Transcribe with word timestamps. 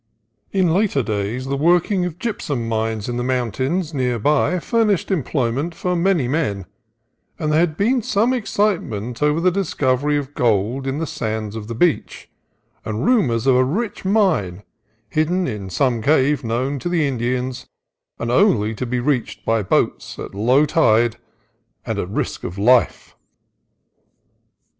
In 0.51 0.73
later 0.73 1.03
days 1.03 1.45
the 1.45 1.55
working 1.55 2.05
of 2.05 2.17
gypsum 2.17 2.67
mines 2.67 3.07
in 3.07 3.17
the 3.17 3.23
mountains 3.23 3.93
near 3.93 4.17
by 4.17 4.57
furnished 4.57 5.11
employment 5.11 5.75
for 5.75 5.95
many 5.95 6.27
men, 6.27 6.65
and 7.37 7.51
there 7.51 7.59
had 7.59 7.77
been 7.77 8.01
some 8.01 8.33
excitement 8.33 9.21
over 9.21 9.39
the 9.39 9.51
discovery 9.51 10.17
of 10.17 10.33
gold 10.33 10.87
in 10.87 10.97
the 10.97 11.05
sands 11.05 11.55
of 11.55 11.67
the 11.67 11.75
beach, 11.75 12.31
and 12.83 13.05
ru 13.05 13.21
mors 13.21 13.45
of 13.45 13.55
a 13.55 13.63
rich 13.63 14.03
mine 14.03 14.63
hidden 15.07 15.47
in 15.47 15.69
some 15.69 16.01
cave 16.01 16.43
known 16.43 16.79
to 16.79 16.89
the 16.89 17.07
Indians 17.07 17.67
and 18.17 18.31
only 18.31 18.73
to 18.73 18.87
be 18.87 18.99
reached 18.99 19.45
by 19.45 19.61
boats 19.61 20.17
at 20.17 20.33
low 20.33 20.65
tide 20.65 21.17
and 21.85 21.99
at 21.99 22.09
risk 22.09 22.43
of 22.43 22.57
life. 22.57 23.15